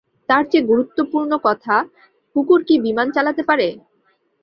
তার 0.29 0.43
চেয়ে 0.51 0.67
গুরুত্বপূর্ণ 0.71 1.31
কথা, 1.47 1.75
কুকুর 2.35 2.61
কি 2.67 2.75
বিমান 2.85 3.07
চালাতে 3.15 3.41
পারে? 3.49 3.67